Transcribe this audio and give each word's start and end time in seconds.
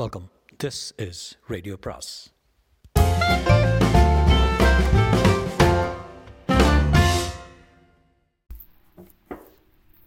Welcome 0.00 0.26
this 0.62 0.78
is 1.04 1.18
radio 1.52 1.74
பிராஸ் 1.84 2.10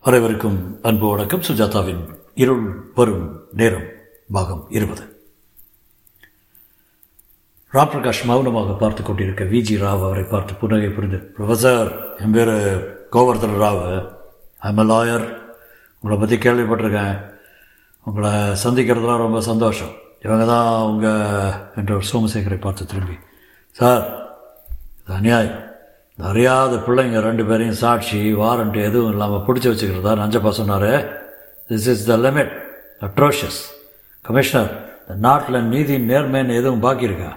அனைவருக்கும் 0.03 0.57
அன்பு 0.81 1.05
வணக்கம். 1.11 1.43
சுஜாதாவின் 1.47 2.01
இருள் 2.43 2.65
வரும் 2.95 3.27
நேரம் 3.51 3.85
பாகம் 4.37 4.63
இருபது. 4.69 5.05
ராம் 7.73 7.93
பிரகாஷ் 7.93 8.23
மௌனமாக 8.31 8.77
பார்த்து 8.81 9.03
கொண்டிருக்க 9.03 9.43
விஜி 9.53 9.77
ராவ் 9.85 10.07
அவரை 10.09 10.25
பார்த்து 10.33 10.59
புன்னகை 10.63 10.89
புரிந்து 10.97 11.21
ப்ரொஃபஸர் 11.37 11.93
என் 12.17 12.35
பேர் 12.39 12.55
கோவர்தன் 13.17 13.57
ராவ். 13.63 13.85
ஐம் 14.71 14.83
லாயர் 14.93 15.29
உங்களை 16.01 16.19
பற்றி 16.19 16.37
கேள்விப்பட்டிருக்கேன். 16.37 17.15
உங்களை 18.09 18.31
சந்திக்கிறதுலாம் 18.63 19.23
ரொம்ப 19.25 19.39
சந்தோஷம். 19.51 19.93
இவங்க 20.25 20.43
தான் 20.51 20.67
அவங்க 20.81 21.07
என்ற 21.79 21.91
ஒரு 21.97 22.05
சோமசேகரை 22.11 22.57
பார்த்து 22.65 22.91
திரும்பி 22.91 23.17
சார் 23.79 24.03
இது 24.99 25.13
அநியாயம். 25.19 25.61
நிறையாத 26.19 26.31
அறியாத 26.31 26.75
பிள்ளைங்க 26.85 27.19
ரெண்டு 27.27 27.43
பேரையும் 27.49 27.79
சாட்சி 27.81 28.19
வாரண்ட் 28.41 28.77
எதுவும் 28.87 29.11
இல்லாமல் 29.13 29.43
பிடிச்சி 29.47 29.67
வச்சுக்கிறதா 29.69 30.13
நஞ்சப்பா 30.21 30.51
சொன்னார். 30.59 30.91
This 31.69 31.87
is 31.93 32.05
the 32.11 32.15
limit 32.25 32.53
atrocious 33.07 33.59
commissioner 34.25 34.71
இந்த 35.01 35.15
நாட்டில் 35.25 35.67
நீதி 35.73 35.95
நேர்மைன்னு 36.11 36.59
எதுவும் 36.59 36.83
பாக்கி 36.85 37.09
இருக்கா? 37.09 37.31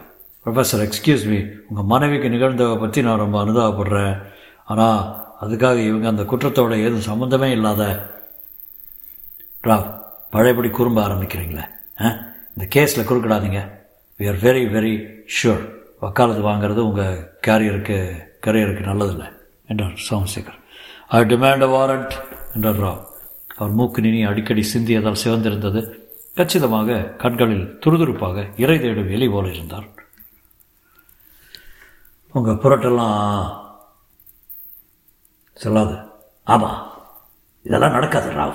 ப்ரொஃபஸர் 0.46 0.84
எக்ஸ்கியூஸ் 0.86 1.24
மீ 1.30 1.38
உங்கள் 1.68 1.88
மனைவிக்கு 1.92 2.28
நிகழ்ந்ததை 2.34 2.76
பற்றி 2.84 3.02
நான் 3.06 3.22
ரொம்ப 3.24 3.36
அனுதாபப்படுறேன். 3.44 4.14
ஆனால் 4.72 5.00
அதுக்காக 5.44 5.78
இவங்க 5.90 6.06
அந்த 6.12 6.24
குற்றத்தோட 6.30 6.76
எதுவும் 6.86 7.08
சம்மந்தமே 7.10 7.48
இல்லாத 7.56 7.82
ராவ் 9.64 9.88
பழையபடி 10.30 10.68
குறும்ப 10.68 11.06
ஆரம்பிக்கிறீங்களே 11.08 11.64
ஆ? 12.02 12.08
இந்த 12.56 12.68
கேஸில் 12.74 13.08
குறுக்கிடாதீங்க. 13.08 13.60
We 14.18 14.28
are 14.28 14.36
very 14.36 14.64
very 14.76 15.24
sure 15.42 15.74
வக்காலத்து 16.00 16.42
வாங்குறது 16.42 16.78
உங்கள் 16.78 17.38
கேரியருக்கு 17.46 18.26
கரியருக்கு 18.46 18.82
நல்லதில்லை 18.82 19.32
என்றார் 19.66 19.94
Somasekhar. 20.10 20.58
I 21.08 21.20
demand 21.20 21.60
a 21.60 21.68
warrant 21.76 22.10
என்றார் 22.54 22.80
ராவ். 22.80 23.04
அவர் 23.56 23.72
மூக்கு 23.72 24.00
நினி 24.00 24.24
அடிக்கடி 24.24 24.64
சிந்தியதால் 24.74 25.20
சிவந்திருந்தது. 25.24 25.98
கச்சிதமாக 26.34 27.02
கண்களில் 27.02 27.78
துருதுருப்பாக 27.86 28.48
இறை 28.56 28.80
தேடும் 28.80 29.10
எலி 29.10 29.28
போல 29.28 29.48
இருந்தார். 29.48 29.86
உங்கள் 32.32 32.54
புரட்டெல்லாம் 32.54 33.50
சொல்லாது. 35.54 35.96
ஆமாம் 36.44 36.92
இதெல்லாம் 37.62 37.90
நடக்காது 37.90 38.30
ராவ் 38.30 38.54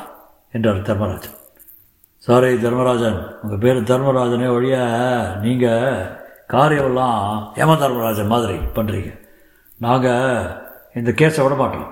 என்றார் 0.52 0.82
தர்மராஜன். 0.82 1.42
சாரி 2.26 2.50
தர்மராஜன் 2.62 3.18
உங்கள் 3.42 3.62
பேர் 3.64 3.80
தர்மராஜனே 3.80 4.48
ஒழிய 4.54 4.76
நீங்கள் 5.42 6.06
காரியமெல்லாம் 6.48 7.18
ஏம 7.56 7.76
தர்மராஜன் 7.78 8.32
மாதிரி 8.34 8.56
பண்ணுறீங்க 8.76 9.12
நாங்கள் 9.80 10.46
இந்த 10.94 11.12
கேஸை 11.12 11.42
விட 11.44 11.56
மாட்டோம். 11.56 11.90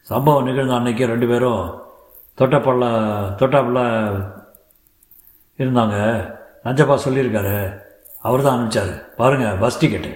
சம்பவம் 0.00 0.44
நிகழ்ந்த 0.44 0.74
அன்றைக்கி 0.74 1.06
ரெண்டு 1.06 1.26
பேரும் 1.26 1.62
தொட்டப்பள்ள 2.38 2.84
தொட்டாப்புல 3.40 3.80
இருந்தாங்க. 5.58 5.96
நஞ்சப்பா 6.64 6.96
சொல்லியிருக்காரு. 7.04 7.56
அவர் 8.20 8.42
தான் 8.42 8.56
அனுப்பிச்சார். 8.56 8.92
பாருங்கள் 9.16 9.56
பஸ் 9.56 9.80
டிக்கெட்டு. 9.84 10.12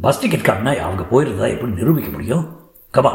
பஸ் 0.00 0.20
டிக்கெட் 0.20 0.46
காட்டினா 0.46 0.72
அவங்க 0.86 1.02
போயிருந்தா 1.02 1.46
எப்படி 1.54 1.72
நிரூபிக்க 1.72 2.10
முடியும்? 2.10 2.44
கபா 2.92 3.12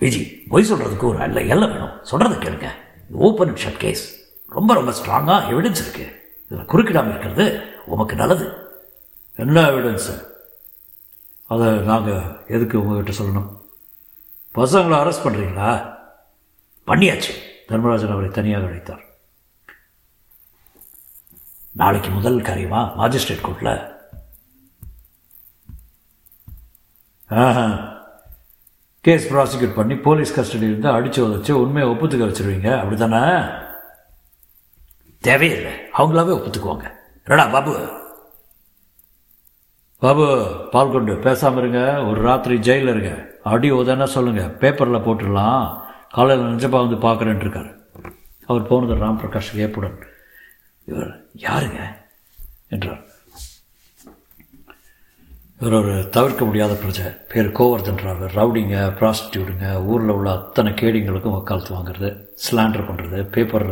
விஜி 0.00 0.48
பொய் 0.48 0.72
சொல்கிறதுக்கு 0.72 1.02
ஒரு 1.02 1.18
அல்ல 1.18 1.40
எல்லை 1.40 1.68
வேணும். 1.68 1.94
சொல்கிறத 2.10 2.36
கேளுங்க. 2.44 2.68
ஓப்பன் 3.10 3.48
அண்ட் 3.48 3.60
ஷட் 3.64 3.78
கேஸ் 3.78 4.04
ரொம்ப 4.48 4.74
ரொம்ப 4.74 4.90
ஸ்ட்ராங்காக 4.90 5.46
எவிடன்ஸ் 5.52 5.82
இருக்கு. 5.84 6.06
இதில் 6.48 6.66
குறுக்கிடாமல் 6.66 7.08
இருக்கிறது 7.08 7.46
உமக்கு 7.86 8.16
நல்லது. 8.16 8.46
என்ன 9.34 9.60
எவிடன்ஸு 9.70 10.14
அதை 11.46 11.68
நாங்கள் 11.90 12.22
எதுக்கு 12.48 12.76
உங்ககிட்ட 12.82 13.22
சொல்லணும்? 13.22 13.48
பசங்களை 14.54 14.96
அரெஸ்ட் 15.02 15.24
பண்ணுறீங்களா 15.24 15.70
பண்ணியாச்சு. 16.86 17.32
தர்மராஜன் 17.66 18.10
அவரை 18.10 18.30
தனியாக 18.30 18.66
அழைத்தார். 18.66 19.04
நாளைக்கு 21.72 22.10
முதல் 22.10 22.42
காரியமா 22.42 22.80
மாஜிஸ்ட்ரேட் 22.98 23.44
கோர்ட்டில் 23.46 23.98
கேஸ் 29.00 29.32
ப்ராசிக்யூட் 29.32 29.74
பண்ணி 29.74 29.96
போலீஸ் 29.96 30.32
கஸ்டடியிலிருந்து 30.40 30.92
அடித்து 30.92 31.28
உதச்சு 31.28 31.52
உண்மையை 31.52 31.92
ஒப்புத்துக்க 31.92 32.28
வச்சுருவீங்க. 32.28 32.78
அப்படி 32.78 32.96
தானே 32.96 33.48
தேவையில்லை. 35.20 35.72
அவங்களாவே 35.72 36.34
ஒப்புத்துக்குவாங்க. 36.38 36.90
ரெடா 37.26 37.50
பாபு? 37.50 37.98
பாபு 39.98 40.26
பால் 40.70 40.90
கொண்டு 40.90 41.16
பேசாமல் 41.16 41.68
இருங்க. 41.68 42.02
ஒரு 42.02 42.20
ராத்திரி 42.20 42.58
ஜெயிலில் 42.58 42.96
இருங்க. 42.96 43.30
அடி 43.42 43.72
உதனா 43.72 44.04
சொல்லுங்கள் 44.04 44.50
பேப்பரில் 44.50 45.04
போட்டுடலாம். 45.04 45.80
காலையில் 46.10 46.46
நிஜப்பா 46.46 46.80
வந்து 46.80 47.08
பார்க்குறேன்ட்டு 47.08 47.46
இருக்காரு. 47.46 47.78
அவர் 48.46 48.66
போனது 48.66 48.94
ராம் 48.94 49.18
பிரகாஷ் 49.18 49.56
ஏப்புடன் 49.56 50.02
இவர் 50.84 51.24
யாருங்க? 51.36 51.80
என்றார். 52.68 53.08
இவர் 55.60 55.76
ஒரு 55.78 55.94
தவிர்க்க 56.14 56.42
முடியாத 56.48 56.74
பிரச்சனை. 56.82 57.10
பேர் 57.30 57.48
கோவர்தன்றாரு 57.56 58.26
ரவுடிங்க 58.36 58.76
ப்ராஸ்டியூடுங்க 58.98 59.66
ஊரில் 59.90 60.12
உள்ள 60.14 60.28
அத்தனை 60.36 60.70
கேடிங்களுக்கும் 60.80 61.34
வக்காலத்து 61.36 61.74
வாங்குறது 61.74 62.08
ஸ்லாண்டர் 62.44 62.86
பண்ணுறது 62.88 63.18
பேப்பர் 63.34 63.66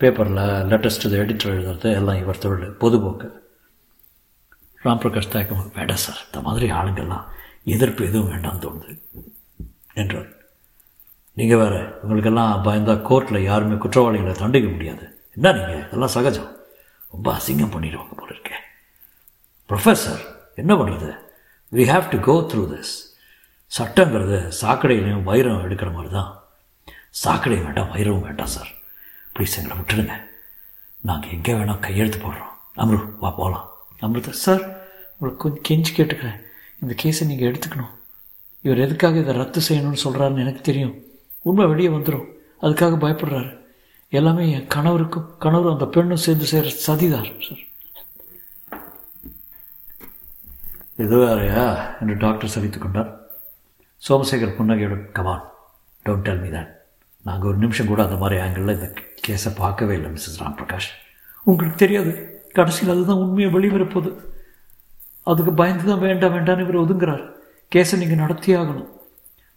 பேப்பரில் 0.00 0.40
லேட்டஸ்ட் 0.70 1.04
இது 1.08 1.18
எடிட்டர் 1.22 1.52
எழுதுறது 1.56 1.88
எல்லாம் 1.98 2.20
இவர் 2.22 2.40
தொழில் 2.44 2.72
பொதுபோக்கு. 2.82 3.28
ராம் 4.84 5.02
பிரகாஷ் 5.02 5.30
தயக்கம் 5.34 5.70
வேண்டாம் 5.76 6.02
சார் 6.04 6.22
இந்த 6.28 6.40
மாதிரி 6.46 6.66
ஆளுங்கள்லாம் 6.78 7.26
எதிர்ப்பு 7.74 8.02
எதுவும் 8.08 8.30
வேண்டாம்னு 8.32 8.64
தோணுது 8.64 8.94
என்றார். 10.02 10.30
நீங்கள் 11.36 11.60
வேறு 11.62 11.82
உங்களுக்கெல்லாம் 12.02 12.64
பயந்தா 12.68 12.96
கோர்ட்டில் 13.10 13.46
யாருமே 13.50 13.78
குற்றவாளிகளை 13.84 14.34
தண்டிக்க 14.42 14.68
முடியாது. 14.76 15.04
என்ன 15.36 15.54
நீங்கள் 15.58 15.84
இதெல்லாம் 15.84 16.14
சகஜம். 16.16 16.50
ரொம்ப 17.14 17.28
அசிங்கம் 17.38 17.74
பண்ணிடுவாங்க 17.76 18.14
போல 18.22 18.30
இருக்கேன் 18.36 18.64
ப்ரொஃபஸர் 19.70 20.24
என்ன 20.62 20.72
பண்ணுறது 20.80 21.10
we 21.76 21.84
have 21.92 22.06
to 22.12 22.18
go 22.28 22.34
through 22.50 22.62
this 22.72 22.94
சட்டங்கிறது 23.76 24.38
சாக்கடையிலையும் 24.60 25.26
வைரம் 25.30 25.64
எடுக்கிற 25.66 25.88
மாதிரி 25.96 26.10
தான் 26.18 26.30
சாக்கடையும் 27.22 27.66
வேண்டாம் 27.66 27.92
வைரவும் 27.94 28.26
வேண்டாம் 28.26 28.52
சார். 28.56 28.70
ப்ளீஸ் 29.34 29.56
எங்களை 29.58 29.74
விட்டுடுங்க. 29.78 30.14
நாங்கள் 31.08 31.34
எங்கே 31.36 31.52
வேணால் 31.58 31.84
கையெழுத்து 31.86 32.18
போடுறோம். 32.24 32.52
அம்ரு 32.82 32.98
வா 33.22 33.30
போகலாம் 33.40 33.66
அமிர்தா 34.06 34.32
சார் 34.46 34.64
உங்களுக்கு 35.18 35.42
கொஞ்சம் 35.44 35.64
கெஞ்சி 35.68 35.92
கேட்டுக்கிறேன். 35.94 36.38
இந்த 36.82 36.94
கேஸை 37.02 37.24
நீங்கள் 37.30 37.48
எடுத்துக்கணும். 37.50 37.92
இவர் 38.64 38.82
எதுக்காக 38.86 39.18
இதை 39.22 39.34
ரத்து 39.40 39.60
செய்யணும்னு 39.68 40.04
சொல்கிறாருன்னு 40.04 40.44
எனக்கு 40.44 40.62
தெரியும். 40.68 40.94
உண்மை 41.48 41.64
வெளியே 41.72 41.90
வந்துடும் 41.96 42.26
அதுக்காக 42.64 42.98
பயப்படுறாரு. 43.04 43.50
எல்லாமே 44.18 44.44
என் 44.56 44.68
கணவருக்கும் 44.74 45.26
கணவரும் 45.44 45.74
அந்த 45.76 45.86
பெண்ணும் 45.94 46.24
சேர்ந்து 46.26 46.46
செய்கிற 46.52 46.74
சதிதார் 46.86 47.32
சார். 47.46 47.62
இது 50.98 51.16
வேறையா? 51.18 51.96
என்று 52.00 52.14
டாக்டர் 52.16 52.52
சலித்து 52.54 52.78
கொண்டார். 52.78 53.10
சோமசேகர் 54.08 54.56
புன்னகையுடன் 54.56 55.12
கமான் 55.12 55.44
டோன்ட் 56.06 56.26
டெல் 56.26 56.40
மீ 56.40 56.48
தான் 56.48 56.70
நாங்கள் 57.24 57.48
ஒரு 57.50 57.58
நிமிஷம் 57.58 57.86
கூட 57.86 58.02
அந்த 58.04 58.16
மாதிரி 58.16 58.40
ஆங்கிளில் 58.40 58.74
இந்த 58.76 58.88
கேஸை 59.26 59.50
பார்க்கவே 59.56 59.94
இல்லை 59.94 60.10
மிஸ்ஸஸ் 60.10 60.40
ராம் 60.42 60.56
பிரகாஷ் 60.58 60.88
உங்களுக்கு 61.42 61.76
தெரியாது. 61.76 62.12
கடைசியில் 62.52 62.92
அதுதான் 62.94 63.16
உண்மையை 63.16 63.52
வெளிவரப்போகுது. 63.52 64.10
அதுக்கு 65.22 65.52
பயந்து 65.52 65.84
தான் 65.84 65.98
வேண்டாம் 65.98 66.34
வேண்டாம்னு 66.36 66.64
இவர் 66.66 66.82
ஒதுங்குறார். 66.84 67.24
கேஸை 67.74 67.96
நீங்கள் 67.98 68.22
நடத்தியே 68.24 68.56
ஆகணும். 68.60 68.90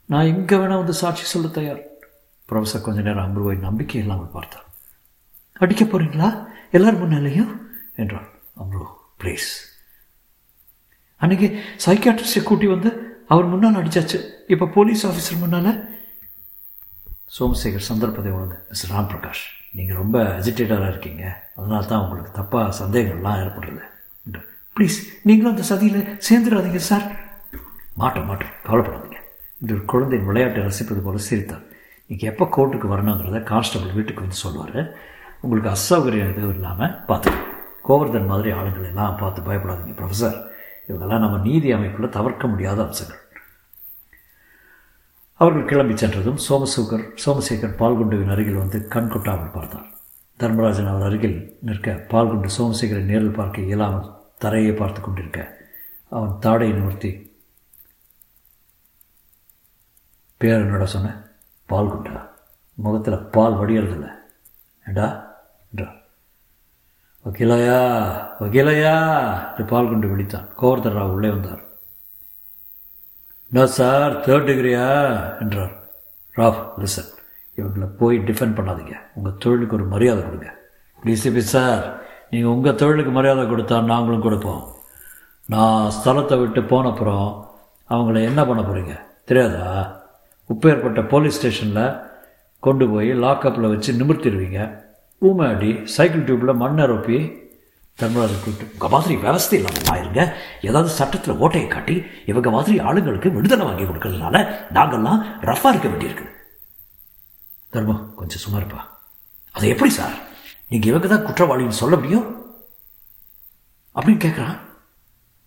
நான் 0.06 0.26
எங்கே 0.26 0.56
வேணால் 0.56 0.82
வந்து 0.84 0.94
சாட்சி 0.94 1.24
சொல்ல 1.24 1.48
தயார். 1.48 1.82
ப்ரொஃபஸர் 2.50 2.82
கொஞ்ச 2.82 3.02
நேரம் 3.02 3.26
அம்பருவை 3.26 3.60
நம்பிக்கை 3.60 4.02
இல்லாமல் 4.02 4.34
பார்த்தார். 4.38 4.66
அடிக்க 5.54 5.84
போகிறீங்களா 5.86 6.30
எல்லாரும் 6.72 7.04
முன்னாலேயும்? 7.04 7.52
என்றார் 7.96 8.30
அம்ரு 8.62 8.86
ப்ளீஸ் 9.24 9.50
அன்றைக்கி 11.24 11.48
சைக்காட்ரிஸ்டை 11.86 12.42
கூட்டி 12.50 12.68
வந்து 12.74 12.90
அவர் 13.34 13.50
முன்னால் 13.52 13.80
அடித்தாச்சு 13.82 14.20
இப்போ 14.54 14.66
போலீஸ் 14.76 15.04
ஆஃபீஸர் 15.10 15.42
முன்னால் 15.44 15.72
சோமசேகர் 17.36 17.90
சந்தர்ப்பத்தை 17.90 18.32
உணர்ந்து 18.38 18.58
மிஸ் 18.70 18.86
ராம் 18.92 19.10
பிரகாஷ் 19.12 19.44
நீங்கள் 19.78 20.00
ரொம்ப 20.02 20.18
அஜிடேட்டராக 20.38 20.92
இருக்கீங்க. 20.94 21.24
அதனால 21.58 21.82
தான் 21.92 22.02
உங்களுக்கு 22.06 22.32
தப்பாக 22.40 22.74
சந்தேகங்கள்லாம் 22.80 23.40
ஏற்படுறது. 23.44 23.84
ப்ளீஸ் 24.76 24.98
நீங்களும் 25.28 25.54
அந்த 25.54 25.64
சதியில் 25.72 26.02
சேர்ந்துடாதீங்க 26.28 26.82
சார் 26.90 27.06
மாட்டோம் 28.02 28.28
மாட்டோம். 28.30 28.54
கவலைப்படாதீங்க. 28.68 29.20
இந்த 29.62 29.72
ஒரு 29.78 29.84
குழந்தையின் 29.94 30.28
விளையாட்டை 30.30 30.62
ரசிப்பது 30.68 31.02
போல 31.06 31.22
சிரித்தார். 31.30 31.66
நீங்கள் 32.10 32.30
எப்போ 32.32 32.46
கோர்ட்டுக்கு 32.56 32.88
வரணுங்கிறத 32.94 33.42
கான்ஸ்டபிள் 33.52 33.98
வீட்டுக்கு 33.98 34.26
வந்து 34.26 34.44
சொல்லுவார். 34.44 34.80
உங்களுக்கு 35.44 35.70
அசௌகரியம் 35.78 36.32
எதுவும் 36.34 36.56
இல்லாமல் 36.58 36.96
பார்த்துக்கணும் 37.10 37.50
கோவர்தன் 37.88 38.32
மாதிரி 38.32 38.50
ஆளுங்களை 38.60 38.88
எல்லாம் 38.94 39.20
பார்த்து 39.22 39.48
பயப்படாதீங்க 39.48 39.96
ப்ரொஃபஸர் 40.00 40.38
இவங்கெல்லாம் 40.88 41.20
நம்ம 41.20 41.38
நீதி 41.38 41.72
அமைப்பில் 41.72 42.10
தவிர்க்க 42.10 42.48
முடியாத 42.48 42.84
அம்சங்கள். 42.84 43.22
அவர்கள் 45.36 45.66
கிளம்பி 45.66 45.96
சென்றதும் 45.98 46.40
சோமசேகர் 46.48 47.06
சோமசேகர் 47.26 47.78
பால்குண்டுவின் 47.80 48.30
அருகில் 48.30 48.62
வந்து 48.64 48.88
கண் 48.88 49.08
கொட்டாமல் 49.08 49.56
பார்த்தார். 49.56 49.88
தர்மராஜன் 50.40 50.88
அவர் 50.88 51.02
அருகில் 51.02 51.58
நிற்க 51.62 51.94
பால்குண்டு 52.12 52.50
சோமசேகரை 52.58 53.04
நேரில் 53.04 53.32
பார்க்க 53.32 53.62
இயலாமல் 53.62 54.12
தரையை 54.38 54.74
பார்த்து 54.74 55.02
கொண்டிருக்க 55.02 55.40
அவன் 56.10 56.38
தாடையை 56.46 56.74
நிமிர்த்தி 56.74 57.12
பேர் 60.38 60.64
என்னடா 60.64 60.86
சொன்ன 60.86 61.10
பால்குண்டா 61.70 62.22
முகத்தில் 62.78 63.28
பால் 63.28 63.58
வடிகிறதில்ல 63.60 64.08
ஏண்டா? 64.86 65.08
என்றான். 65.72 66.01
வக்கீலையா 67.26 67.80
வக்கீலையா 68.40 68.96
என்று 69.50 69.64
பால்குண்டு 69.72 70.08
விழித்தான். 70.12 70.48
கோவர்தன் 70.62 70.98
ராவ் 70.98 71.16
உள்ளே 71.16 71.30
வந்தார். 71.30 71.62
என்ன 73.52 73.66
சார் 73.66 74.14
தேர்ட் 74.26 74.48
டிகிரியா 74.50 74.88
என்றார். 75.40 75.74
ராவ் 76.36 76.60
லிசன் 76.82 77.12
இவங்களை 77.58 77.88
போய் 78.00 78.18
டிஃபெண்ட் 78.20 78.58
பண்ணாதீங்க. 78.58 78.96
உங்கள் 79.16 79.38
தொழிலுக்கு 79.38 79.76
ஒரு 79.76 79.86
மரியாதை 79.86 80.24
கொடுங்க. 80.24 80.50
டிசிபி 81.06 81.38
சார் 81.38 82.02
நீங்கள் 82.30 82.52
உங்கள் 82.52 82.76
தொழிலுக்கு 82.76 83.12
மரியாதை 83.12 83.44
கொடுத்தா 83.46 83.84
நாங்களும் 83.84 84.22
கொடுப்போம். 84.22 84.64
நான் 85.48 85.92
ஸ்தலத்தை 85.98 86.40
விட்டு 86.40 86.64
போன 86.64 86.90
அப்புறம் 86.90 87.50
அவங்கள 87.90 88.24
என்ன 88.24 88.46
பண்ண 88.46 88.62
போகிறீங்க 88.62 88.96
தெரியாதா? 89.26 89.72
உப்பேற்பட்ட 90.50 91.08
போலீஸ் 91.08 91.38
ஸ்டேஷனில் 91.38 92.00
கொண்டு 92.60 92.90
போய் 92.90 93.10
லாக்கப்பில் 93.14 93.72
வச்சு 93.74 93.94
நிமிர்த்திடுவீங்க. 93.94 94.60
ஊமாடி 95.22 95.84
சைக்கிள் 95.84 96.24
டியூப்பில் 96.24 96.56
மண் 96.56 96.74
நிரப்பி 96.74 97.40
தர்மராஜ் 98.00 98.44
கூப்பிட்டு 98.44 98.72
உங்கள் 98.74 98.90
மாதிரி 98.90 99.16
விவசாய 99.16 99.62
இல்லாமல் 99.62 99.90
ஆயிருங்க. 99.92 100.34
ஏதாவது 100.62 100.90
சட்டத்தில் 100.90 101.34
ஓட்டையை 101.34 101.68
காட்டி 101.68 102.04
இவங்க 102.26 102.50
மாதிரி 102.50 102.80
ஆளுங்களுக்கு 102.80 103.32
விடுதலை 103.32 103.66
வாங்கி 103.66 103.84
கொடுக்கறதுனால 103.84 104.56
நாங்கள்லாம் 104.74 105.26
ரஃபாக 105.42 105.78
இருக்க 105.78 105.88
வேண்டியிருக்கு. 105.88 106.28
தர்மம் 107.70 108.16
கொஞ்சம் 108.16 108.38
சும்மா 108.38 108.60
இருப்பா. 108.60 108.80
அது 109.52 109.68
எப்படி 109.68 109.92
சார்? 109.92 110.14
நீங்கள் 110.70 110.90
இவங்க 110.90 111.08
தான் 111.08 111.26
குற்றவாளின்னு 111.26 111.68
சொல்ல 111.68 111.96
முடியும்? 111.96 112.56
அப்படின்னு 113.96 114.24
கேட்குறான் 114.26 114.60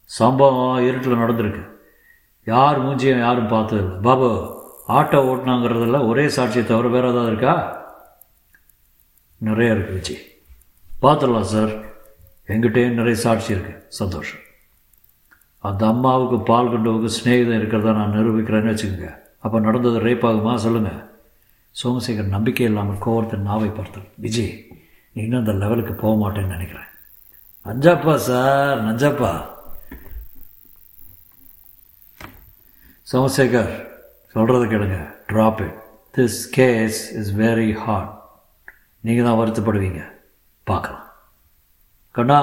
சம்பவம் 0.05 0.87
இருட்டில் 0.87 1.17
நடந்திருக்கு. 1.17 1.69
யார் 2.44 2.85
மூஞ்சியும் 2.85 3.19
யாரும் 3.19 3.49
பார்த்ததில்லை. 3.49 3.97
பாபு 4.03 4.29
ஆட்டோ 4.88 5.19
ஓட்டினாங்கிறதுல 5.31 6.06
ஒரே 6.06 6.25
சாட்சியை 6.25 6.65
தவிர 6.65 6.88
வேறு 6.88 7.09
ஏதாவது 7.09 7.26
இருக்கா? 7.26 7.82
நிறைய 9.38 9.75
இருக்குது 9.75 9.92
விஜய். 9.92 10.22
பார்த்துடலாம் 11.02 11.50
சார் 11.54 11.92
எங்கிட்டேயும் 12.48 12.98
நிறைய 13.00 13.19
சாட்சி 13.19 13.54
இருக்குது 13.54 13.82
சந்தோஷம். 13.88 14.38
அந்த 15.58 15.86
அம்மாவுக்கு 15.86 16.40
பால் 16.40 16.70
கொண்டவுக்கு 16.70 17.14
ஸ்நேகிதம் 17.16 17.56
இருக்கிறதா 17.56 17.92
நான் 17.92 18.12
நிரூபிக்கிறேன்னு 18.12 18.72
வச்சுக்கோங்க. 18.72 19.19
அப்போ 19.38 19.60
நடந்தது 19.60 20.00
ரேப் 20.00 20.26
ஆகுமா? 20.31 20.54
சொல்லுங்கள் 20.54 21.12
சோமசேகர் 21.82 22.34
நம்பிக்கை 22.36 22.66
இல்லாமல் 22.66 22.96
கோவர்த்தன் 22.96 23.48
நாவை 23.50 23.69
பார்த்தார் 23.69 24.04
விஜய் 24.16 24.66
நீ 25.12 25.22
இன்னும் 25.22 25.40
அந்த 25.40 25.52
லெவலுக்கு 25.52 25.92
போக 25.92 26.28
மாட்டேன்னு 26.28 26.46
நினைக்கிறேன். 26.46 26.90
நஞ்சாப்பா 27.64 28.14
சார் 28.14 28.84
நஞ்சாப்பா. 28.84 29.44
சோமசேகர் 33.12 33.87
சொல்கிறத 34.34 34.64
கேளுங்க. 34.70 35.14
Drop 35.32 35.60
it 35.60 35.78
this 36.16 36.38
case 36.50 37.14
is 37.16 37.32
very 37.37 37.72
hard 37.72 38.24
நீங்கள் 39.04 39.24
தான் 39.24 39.38
வருத்தப்படுவீங்க. 39.38 40.02
பார்க்கலாம். 40.64 41.06
கண்ணா 42.10 42.38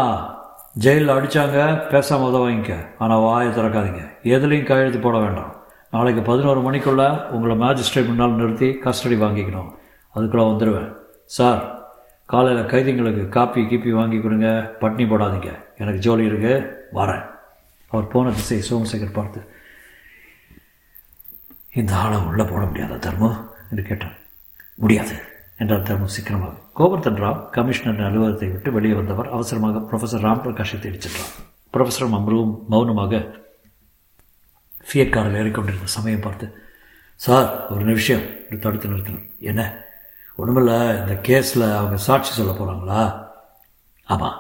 ஜெயிலில் 0.74 1.16
அடித்தாங்க 1.16 1.90
பேசாமல் 1.90 2.30
உதவ 2.30 2.50
வாங்கிக்க 2.50 2.74
ஆனால் 2.98 3.20
வாயை 3.20 3.54
திறக்காதீங்க. 3.54 4.04
எதுலேயும் 4.24 4.66
கையெழுத்து 4.66 5.00
போட 5.00 5.18
வேண்டாம். 5.18 5.56
நாளைக்கு 5.92 6.22
பதினோரு 6.22 6.60
மணிக்குள்ளே 6.62 7.28
உங்களை 7.28 7.56
மேஜிஸ்ட்ரேட் 7.58 8.06
முன்னால் 8.06 8.32
நிறுத்தி 8.32 8.70
கஸ்டடி 8.84 9.18
வாங்கிக்கணும். 9.24 9.72
அதுக்குள்ளே 10.10 10.46
வந்துடுவேன் 10.46 10.96
சார் 11.26 11.90
காலையில் 12.26 12.66
கைதிங்களுக்கு 12.66 13.30
காப்பி 13.30 13.62
கீப்பி 13.62 13.92
வாங்கி 13.92 14.22
கொடுங்க. 14.22 14.76
பட்னி 14.82 15.06
போடாதீங்க. 15.08 15.52
எனக்கு 15.78 16.00
ஜோலி 16.00 16.26
இருக்கு. 16.26 16.54
வரேன். 16.94 17.26
அவர் 17.90 18.08
போன 18.08 18.32
திசை 18.32 18.60
சோமசேகர் 18.70 19.14
பார்த்து 19.14 19.42
இந்த 21.74 21.96
ஆளை 21.96 22.18
உள்ளே 22.18 22.44
போட 22.44 22.64
முடியாதா 22.64 23.00
தர்மம்? 23.00 23.50
என்று 23.72 23.84
கேட்டான். 23.84 24.16
முடியாது. 24.76 25.31
என்றார் 25.62 25.88
தர்மம் 25.88 26.14
சீக்கிரமாக. 26.16 26.54
கோவர்தன் 26.80 27.20
ராவ் 27.24 27.50
கமிஷனர் 27.50 28.08
அலுவலகத்தை 28.08 28.48
விட்டு 28.48 28.72
வெளியே 28.72 28.94
வந்தவர் 28.94 29.30
அவசரமாக 29.30 29.82
ப்ரொஃபஸர் 29.90 30.26
ராம் 30.28 30.44
பிரகாஷை 30.46 30.80
தேடிச் 30.80 31.06
சென்றார். 31.06 31.34
ப்ரொஃபஸர் 31.74 32.18
அம்ருவும் 32.20 32.54
மௌனமாக 32.70 33.22
ஃபியட் 34.88 35.10
காரில் 35.10 35.40
ஏறிக்கொண்டிருந்த 35.42 35.90
சமயம் 35.98 36.20
பார்த்து 36.20 36.46
சார் 37.16 37.68
ஒரு 37.70 37.84
நிமிஷம் 37.84 38.24
என்று 38.44 38.60
தடுத்து 38.60 38.90
நிறுத்தினார். 38.90 39.28
என்ன? 39.40 39.90
ஒன்றுமில்ல 40.38 40.72
இந்த 41.02 41.16
கேஸில் 41.28 41.76
அவங்க 41.76 41.98
சாட்சி 41.98 42.32
சொல்ல 42.32 42.52
போகிறாங்களா 42.52 43.02
ஆமாம் 44.06 44.40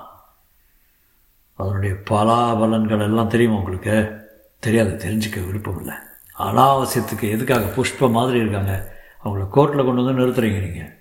அதனுடைய 1.53 1.95
பலாபலன்கள் 2.09 3.07
எல்லாம் 3.07 3.27
தெரியுமா 3.27 3.57
உங்களுக்கு? 3.57 3.95
தெரியாது 4.59 4.91
தெரிஞ்சுக்க 5.05 5.45
விருப்பம் 5.45 5.79
இல்லை. 5.79 5.95
அனாவசியத்துக்கு 6.39 7.27
எதுக்காக 7.35 7.65
புஷ்பம் 7.65 8.11
மாதிரி 8.11 8.39
இருக்காங்க? 8.39 8.73
அவங்கள 9.23 9.43
கோர்ட்டில் 9.55 9.85
கொண்டு 9.85 10.03
வந்து 10.03 10.21
நிறுத்துறீங்க 10.21 10.59
நீங்கள் 10.67 10.91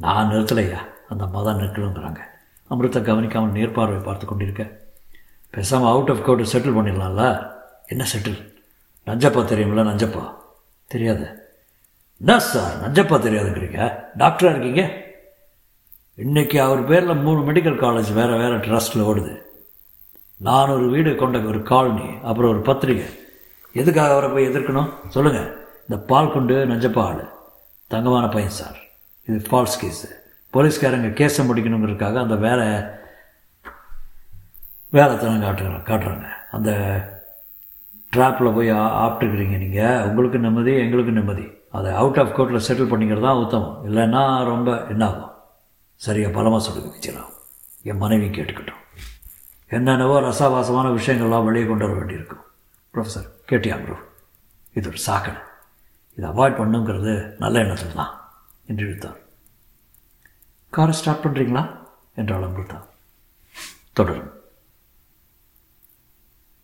நான் 0.00 0.30
நிறுத்தலையா? 0.30 0.78
அந்த 1.08 1.24
அம்மா 1.24 1.42
தான் 1.42 1.56
நிற்கணுங்கிறாங்க 1.56 2.18
அமிர்தா 2.70 3.02
கவனிக்காமல் 3.02 3.52
நேர்பார்வை 3.52 4.02
பார்த்து 4.02 4.26
கொண்டிருக்க 4.26 4.80
பேசாமல் 5.50 5.88
அவுட் 5.88 6.10
ஆஃப் 6.10 6.24
கோர்ட்டு 6.24 6.52
செட்டில் 6.52 6.76
பண்ணிடலாம்ல? 6.76 7.52
என்ன 7.86 8.04
செட்டில் 8.04 8.56
நஞ்சப்பா 9.06 9.42
தெரியுமில்ல 9.42 9.84
நஞ்சப்பா? 9.90 10.34
தெரியாது. 10.86 11.26
என்ன 12.18 12.38
சார் 12.38 12.74
நஞ்சப்பா 12.82 13.16
தெரியாதுங்கிறீங்க? 13.16 13.94
டாக்டராக 14.18 14.50
இருக்கீங்க? 14.50 14.92
இன்றைக்கி 16.16 16.56
அவர் 16.58 16.84
பேரில் 16.84 17.14
மூணு 17.14 17.52
மெடிக்கல் 17.52 17.80
காலேஜ் 17.84 18.12
வேறு 18.12 18.36
வேறு 18.36 18.58
ட்ரஸ்ட்டில் 18.58 19.06
ஓடுது. 19.10 19.42
நான் 20.36 20.68
ஒரு 20.68 20.90
வீடு 20.90 21.14
கொண்ட 21.14 21.38
ஒரு 21.38 21.62
காலனி 21.62 22.08
அப்புறம் 22.22 22.50
ஒரு 22.50 22.60
பத்திரிகை. 22.60 23.04
எதுக்காக 23.72 24.12
அவரை 24.12 24.30
போய் 24.30 24.48
எதிர்க்கணும்? 24.48 24.90
சொல்லுங்கள் 25.08 25.66
இந்த 25.88 26.04
பால் 26.04 26.32
கொண்டு 26.32 26.54
நஞ்சப்பா 26.54 27.02
ஆள். 27.02 27.28
தங்கமான 27.88 28.28
பையன் 28.28 28.50
சார். 28.50 28.86
இது 29.28 29.38
ஃபால்ஸ் 29.48 29.80
கேஸு 29.82 30.08
போலீஸ்காரங்க 30.54 31.08
கேஸை 31.20 31.42
முடிக்கணுங்கிறதுக்காக 31.48 32.18
அந்த 32.24 32.36
வேலை 32.46 32.66
வேலைத்தனம் 34.96 35.44
காட்டுறாங்க 35.46 35.80
காட்டுறாங்க. 35.88 36.26
அந்த 36.56 36.70
ட்ராப்பில் 38.14 38.54
போய் 38.56 38.70
ஆப்பிட்டுக்கிறீங்க 39.04 39.56
நீங்கள் 39.64 40.04
உங்களுக்கு 40.08 40.38
நிம்மதி 40.44 40.72
எங்களுக்கு 40.84 41.12
நிம்மதி. 41.18 41.44
அதை 41.76 41.88
அவுட் 42.02 42.20
ஆஃப் 42.22 42.32
கோர்ட்டில் 42.36 42.64
செட்டில் 42.68 42.90
பண்ணிக்கிறது 42.92 43.26
தான் 43.26 43.42
உத்தமம். 43.42 43.76
இல்லைன்னா 43.88 44.22
ரொம்ப 44.52 44.68
என்ன 44.92 45.04
ஆகும் 45.10 45.34
சரியாக 46.06 46.32
பலமாக 46.36 46.62
சொல்லுங்க 46.66 46.90
விஜயராவ் 46.96 47.34
என் 47.90 48.02
மனைவி 48.04 48.28
கேட்டுக்கிட்டோம். 48.38 48.82
என்னென்னவோ 49.76 50.16
ரசாவாசமான 50.28 50.86
விஷயங்கள்லாம் 50.98 51.46
வெளியே 51.48 51.66
கொண்டு 51.70 51.86
வர 51.86 51.94
வேண்டியிருக்கும். 52.00 52.44
ப்ரொஃபஸர் 52.94 53.28
கேட்டியா 53.50 53.76
ப்ரோ 53.84 53.98
இது 54.78 54.88
ஒரு 54.92 55.00
சாக்கடை. 55.08 55.40
இதை 56.18 56.26
அவாய்ட் 56.32 56.60
பண்ணுங்கிறது 56.60 57.14
நல்ல 57.42 57.56
எண்ணத்தில் 57.64 57.98
தான் 58.00 58.14
என்று 58.70 58.82
இழுத்தார். 58.86 59.18
காரை 60.76 60.94
ஸ்டார்ட் 60.98 61.22
பண்ணுறீங்களா 61.24 61.62
என்றாள் 62.20 62.46
அமிர்தா 62.48 62.78
தொடரும். 63.92 64.32